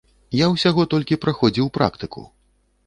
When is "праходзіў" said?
1.27-1.71